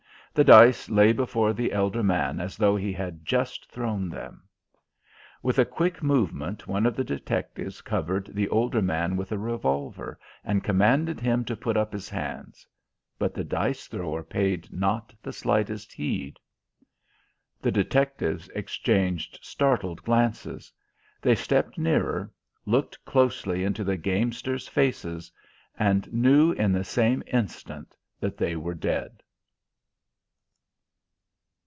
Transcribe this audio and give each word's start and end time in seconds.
The 0.33 0.45
dice 0.45 0.89
lay 0.89 1.11
before 1.11 1.51
the 1.51 1.73
elder 1.73 2.01
man 2.01 2.39
as 2.39 2.55
though 2.55 2.77
he 2.77 2.93
had 2.93 3.25
just 3.25 3.69
thrown 3.69 4.07
them. 4.07 4.43
With 5.43 5.59
a 5.59 5.65
quick 5.65 6.01
movement 6.01 6.67
one 6.69 6.85
of 6.85 6.95
the 6.95 7.03
detectives 7.03 7.81
covered 7.81 8.27
the 8.27 8.47
older 8.47 8.81
man 8.81 9.17
with 9.17 9.33
a 9.33 9.37
revolver 9.37 10.17
and 10.45 10.63
commanded 10.63 11.19
him 11.19 11.43
to 11.43 11.57
put 11.57 11.75
up 11.75 11.91
his 11.91 12.07
hands. 12.07 12.65
But 13.19 13.33
the 13.33 13.43
dice 13.43 13.87
thrower 13.87 14.23
paid 14.23 14.71
not 14.71 15.13
the 15.21 15.33
slightest 15.33 15.91
heed. 15.91 16.39
The 17.61 17.69
detectives 17.73 18.47
exchanged 18.55 19.37
startled 19.41 20.01
glances. 20.01 20.71
They 21.21 21.35
stepped 21.35 21.77
nearer, 21.77 22.31
looked 22.65 23.03
closely 23.03 23.65
into 23.65 23.83
the 23.83 23.97
gamesters' 23.97 24.69
faces, 24.69 25.29
and 25.77 26.07
knew 26.13 26.53
in 26.53 26.71
the 26.71 26.85
same 26.85 27.21
instant 27.27 27.93
that 28.21 28.37
they 28.37 28.55
were 28.55 28.73
dead. 28.73 29.17